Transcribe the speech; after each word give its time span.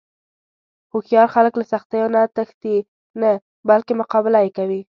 هوښیار 0.91 1.27
خلک 1.35 1.53
له 1.57 1.65
سختیو 1.73 2.07
نه 2.15 2.21
تښتي 2.35 2.75
نه، 3.21 3.29
بلکې 3.69 3.93
مقابله 4.01 4.39
یې 4.45 4.51
کوي. 4.57 4.81